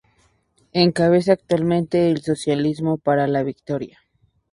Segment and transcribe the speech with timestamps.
[0.73, 3.99] Encabeza actualmente el Socialismo para la Victoria.